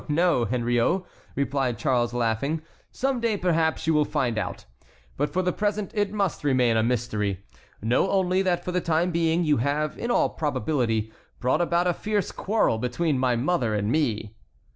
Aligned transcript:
"No, 0.07 0.39
no, 0.39 0.45
Henriot," 0.45 1.03
replied 1.35 1.77
Charles, 1.77 2.11
laughing, 2.11 2.63
"some 2.91 3.19
day, 3.19 3.37
perhaps, 3.37 3.85
you 3.85 3.93
will 3.93 4.03
find 4.03 4.39
out; 4.39 4.65
but 5.15 5.31
for 5.31 5.43
the 5.43 5.53
present 5.53 5.91
it 5.93 6.11
must 6.11 6.43
remain 6.43 6.75
a 6.75 6.81
mystery. 6.81 7.45
Know 7.83 8.09
only 8.09 8.41
that 8.41 8.65
for 8.65 8.71
the 8.71 8.81
time 8.81 9.11
being 9.11 9.43
you 9.43 9.57
have 9.57 9.99
in 9.99 10.09
all 10.09 10.29
probability 10.29 11.11
brought 11.39 11.61
about 11.61 11.85
a 11.85 11.93
fierce 11.93 12.31
quarrel 12.31 12.79
between 12.79 13.19
my 13.19 13.35
mother 13.35 13.75
and 13.75 13.91
me." 13.91 14.33